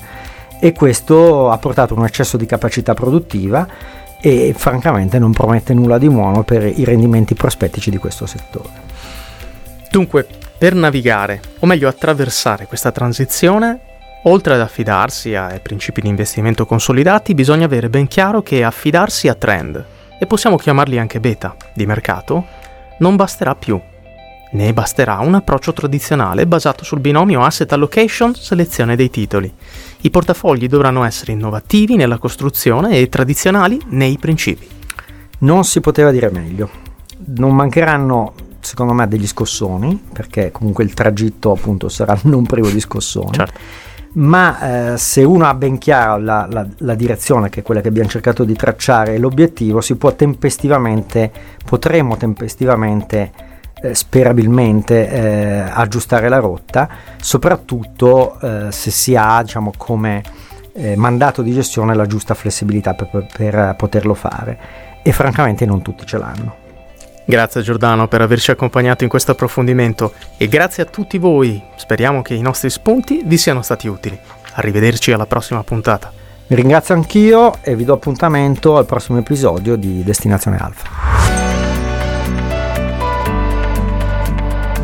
e 0.61 0.73
questo 0.73 1.51
ha 1.51 1.59
portato 1.59 1.95
un 1.95 2.05
eccesso 2.05 2.37
di 2.37 2.47
capacità 2.47 2.95
produttiva 2.95 3.67
e 4.21 4.55
francamente 4.57 5.19
non 5.19 5.33
promette 5.33 5.75
nulla 5.75 5.99
di 5.99 6.09
buono 6.09 6.45
per 6.45 6.65
i 6.65 6.85
rendimenti 6.85 7.35
prospettici 7.35 7.91
di 7.91 7.99
questo 7.99 8.25
settore. 8.25 8.71
Dunque, 9.91 10.27
per 10.57 10.75
navigare, 10.75 11.41
o 11.59 11.67
meglio 11.67 11.89
attraversare 11.89 12.67
questa 12.67 12.93
transizione, 12.93 13.81
Oltre 14.27 14.55
ad 14.55 14.61
affidarsi 14.61 15.35
ai 15.35 15.61
principi 15.61 16.01
di 16.01 16.09
investimento 16.09 16.65
consolidati, 16.65 17.35
bisogna 17.35 17.67
avere 17.67 17.91
ben 17.91 18.09
chiaro 18.09 18.41
che 18.43 18.65
affidarsi 18.65 19.29
a 19.29 19.35
trend, 19.35 19.85
e 20.19 20.27
possiamo 20.27 20.57
chiamarli 20.57 20.99
anche 20.99 21.21
beta, 21.21 21.55
di 21.75 21.85
mercato, 21.85 22.47
non 23.01 23.17
basterà 23.17 23.55
più. 23.55 23.79
Ne 24.53 24.73
basterà 24.73 25.19
un 25.19 25.35
approccio 25.35 25.75
tradizionale 25.75 26.47
basato 26.47 26.85
sul 26.85 27.01
binomio 27.01 27.43
asset 27.43 27.71
allocation 27.73 28.35
selezione 28.35 28.97
dei 28.97 29.11
titoli. 29.11 29.53
I 30.03 30.11
portafogli 30.11 30.69
dovranno 30.69 31.05
essere 31.05 31.33
innovativi 31.33 31.97
nella 31.97 32.19
costruzione 32.19 32.97
e 32.99 33.09
tradizionali 33.11 33.79
nei 33.89 34.17
principi. 34.17 34.67
Non 35.41 35.65
si 35.65 35.81
poteva 35.81 36.11
dire 36.11 36.31
meglio. 36.31 36.71
Non 37.37 37.55
mancheranno 37.55 38.33
secondo 38.61 38.95
me 38.95 39.07
degli 39.07 39.27
scossoni, 39.27 40.03
perché 40.13 40.51
comunque 40.51 40.85
il 40.85 40.95
tragitto 40.95 41.51
appunto 41.51 41.91
sarà 41.91 42.19
non 42.25 42.47
privo 42.47 42.71
di 42.71 42.81
scossoni. 42.81 43.33
Certo 43.33 43.93
ma 44.15 44.93
eh, 44.93 44.99
se 44.99 45.23
uno 45.25 45.47
ha 45.47 45.55
ben 45.55 45.79
chiara 45.79 46.17
la, 46.17 46.47
la, 46.51 46.67
la, 46.79 46.95
direzione 46.95 47.49
che 47.49 47.61
è 47.61 47.63
quella 47.63 47.81
che 47.81 47.89
abbiamo 47.89 48.09
cercato 48.09 48.45
di 48.45 48.55
tracciare 48.55 49.19
l'obiettivo 49.19 49.81
si 49.81 49.97
può 49.97 50.13
tempestivamente 50.15 51.33
potremo 51.65 52.17
tempestivamente 52.17 53.33
eh, 53.83 53.95
sperabilmente 53.95 55.11
eh, 55.11 55.59
aggiustare 55.69 56.29
la 56.29 56.39
rotta 56.39 56.89
soprattutto 57.21 58.39
eh, 58.41 58.71
se 58.71 58.91
si 58.91 59.17
ha 59.17 59.43
diciamo 59.43 59.73
come 59.77 60.23
eh, 60.75 60.97
mandato 60.97 61.43
di 61.43 61.53
gestione 61.53 61.95
la 61.95 62.07
giusta 62.07 62.35
flessibilità 62.35 62.95
per, 62.95 63.27
per 63.33 63.75
poterlo 63.77 64.15
fare. 64.15 64.59
E 65.03 65.13
francamente 65.13 65.67
non 65.67 65.83
tutti 65.83 66.07
ce 66.07 66.19
l'hanno 66.19 66.63
Grazie 67.25 67.63
Giordano 67.63 68.07
per 68.07 68.21
averci 68.21 68.51
accompagnato 68.51 69.03
in 69.03 69.09
questo 69.09 69.33
approfondimento 69.33 70.13
e 70.37 70.47
grazie 70.47 70.83
a 70.83 70.87
tutti 70.87 71.19
voi. 71.19 71.63
Speriamo 71.77 72.23
che 72.23 72.35
i 72.35 72.43
nostri 72.43 72.71
spunti 72.71 73.23
vi 73.25 73.39
siano 73.39 73.63
stati 73.63 73.89
utili. 73.89 74.19
Arrivederci 74.55 75.13
alla 75.13 75.27
prossima 75.27 75.63
puntata. 75.65 76.13
Vi 76.47 76.55
ringrazio 76.55 76.95
anch'io 76.95 77.55
e 77.63 77.75
vi 77.75 77.85
do 77.85 77.95
appuntamento 77.95 78.77
al 78.77 78.85
prossimo 78.85 79.19
episodio 79.19 79.77
di 79.77 80.03
Destinazione 80.05 80.59
Alfa. 80.59 80.89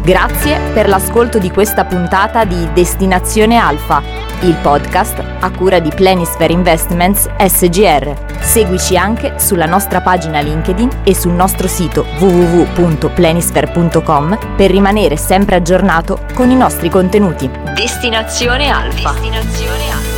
Grazie 0.03 0.59
per 0.73 0.89
l'ascolto 0.89 1.39
di 1.39 1.51
questa 1.51 1.85
puntata 1.85 2.45
di 2.45 2.73
Destinazione 2.73 3.59
Alfa 3.59 4.21
il 4.43 4.57
podcast 4.63 5.23
a 5.41 5.51
cura 5.51 5.81
di 5.81 5.91
Planisphere 5.95 6.53
Investments 6.53 7.29
SGR. 7.39 8.30
Seguici 8.41 8.97
anche 8.97 9.39
sulla 9.39 9.67
nostra 9.67 10.01
pagina 10.01 10.41
LinkedIn 10.41 11.03
e 11.05 11.15
sul 11.15 11.33
nostro 11.33 11.69
sito 11.69 12.05
www.planisphere.com 12.19 14.57
per 14.57 14.71
rimanere 14.71 15.17
sempre 15.17 15.55
aggiornato 15.57 16.25
con 16.35 16.51
i 16.51 16.57
nostri 16.57 16.91
contenuti. 16.91 17.51
Destinazione 17.75 18.69
Alfa. 18.69 19.13
Destinazione 19.13 19.91
Alfa. 19.91 20.10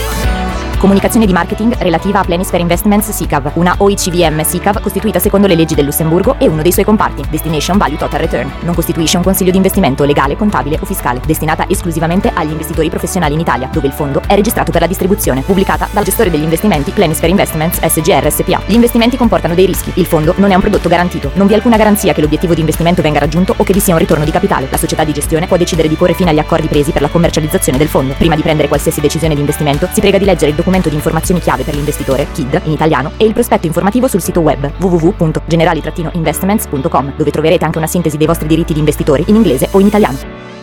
Comunicazione 0.82 1.26
di 1.26 1.32
marketing 1.32 1.76
relativa 1.78 2.18
a 2.18 2.24
Planisphere 2.24 2.60
Investments 2.60 3.08
SICAV, 3.10 3.52
una 3.54 3.72
OICVM 3.78 4.42
SICAV 4.42 4.80
costituita 4.80 5.20
secondo 5.20 5.46
le 5.46 5.54
leggi 5.54 5.76
del 5.76 5.84
Lussemburgo 5.84 6.34
e 6.40 6.48
uno 6.48 6.60
dei 6.60 6.72
suoi 6.72 6.84
comparti, 6.84 7.22
Destination 7.30 7.78
Value 7.78 7.96
Total 7.96 8.18
Return. 8.18 8.50
Non 8.62 8.74
costituisce 8.74 9.16
un 9.16 9.22
consiglio 9.22 9.52
di 9.52 9.58
investimento 9.58 10.02
legale, 10.02 10.36
contabile 10.36 10.80
o 10.80 10.84
fiscale, 10.84 11.20
destinata 11.24 11.68
esclusivamente 11.68 12.32
agli 12.34 12.50
investitori 12.50 12.90
professionali 12.90 13.34
in 13.34 13.38
Italia, 13.38 13.68
dove 13.70 13.86
il 13.86 13.92
fondo 13.92 14.22
è 14.26 14.34
registrato 14.34 14.72
per 14.72 14.80
la 14.80 14.88
distribuzione, 14.88 15.42
pubblicata 15.42 15.86
dal 15.92 16.02
gestore 16.02 16.30
degli 16.30 16.42
investimenti 16.42 16.90
Planisphere 16.90 17.30
Investments 17.30 17.78
SGR 17.78 18.32
SPA. 18.32 18.62
Gli 18.66 18.74
investimenti 18.74 19.16
comportano 19.16 19.54
dei 19.54 19.66
rischi, 19.66 19.92
il 19.94 20.06
fondo 20.06 20.34
non 20.38 20.50
è 20.50 20.56
un 20.56 20.62
prodotto 20.62 20.88
garantito, 20.88 21.30
non 21.34 21.46
vi 21.46 21.52
è 21.52 21.56
alcuna 21.56 21.76
garanzia 21.76 22.12
che 22.12 22.20
l'obiettivo 22.20 22.54
di 22.54 22.60
investimento 22.60 23.02
venga 23.02 23.20
raggiunto 23.20 23.54
o 23.56 23.62
che 23.62 23.72
vi 23.72 23.78
sia 23.78 23.94
un 23.94 24.00
ritorno 24.00 24.24
di 24.24 24.32
capitale. 24.32 24.66
La 24.68 24.78
società 24.78 25.04
di 25.04 25.12
gestione 25.12 25.46
può 25.46 25.56
decidere 25.56 25.86
di 25.86 25.94
porre 25.94 26.14
fine 26.14 26.30
agli 26.30 26.40
accordi 26.40 26.66
presi 26.66 26.90
per 26.90 27.02
la 27.02 27.08
commercializzazione 27.08 27.78
del 27.78 27.86
fondo. 27.86 28.14
Prima 28.18 28.34
di 28.34 28.42
prendere 28.42 28.66
qualsiasi 28.66 29.00
decisione 29.00 29.34
di 29.34 29.40
investimento, 29.40 29.88
si 29.92 30.00
prega 30.00 30.18
di 30.18 30.24
leggere 30.24 30.50
il 30.50 30.56
documento 30.56 30.70
di 30.88 30.94
informazioni 30.94 31.40
chiave 31.40 31.64
per 31.64 31.74
l'investitore, 31.74 32.28
KID, 32.32 32.60
in 32.64 32.72
italiano, 32.72 33.12
e 33.16 33.24
il 33.24 33.32
prospetto 33.32 33.66
informativo 33.66 34.06
sul 34.08 34.22
sito 34.22 34.40
web 34.40 34.70
www.generali-investments.com, 34.78 37.14
dove 37.16 37.30
troverete 37.30 37.64
anche 37.64 37.78
una 37.78 37.86
sintesi 37.86 38.16
dei 38.16 38.26
vostri 38.26 38.48
diritti 38.48 38.72
di 38.72 38.78
investitori 38.78 39.24
in 39.26 39.34
inglese 39.36 39.68
o 39.72 39.80
in 39.80 39.86
italiano. 39.86 40.61